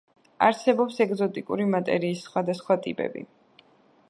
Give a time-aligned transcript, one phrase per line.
[0.45, 3.27] არსებობს ეგზოტიკური მატერიის სხვადასხვა ტიპები.